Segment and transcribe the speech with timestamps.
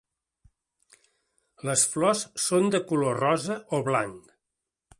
[1.69, 4.35] Les flors són de color rosa o blanc.